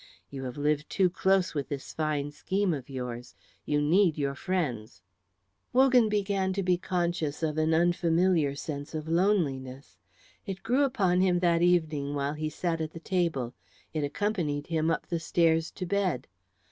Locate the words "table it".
12.99-14.03